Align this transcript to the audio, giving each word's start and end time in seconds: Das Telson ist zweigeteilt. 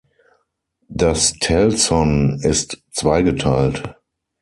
Das 0.89 1.33
Telson 1.37 2.39
ist 2.41 2.81
zweigeteilt. 2.91 3.97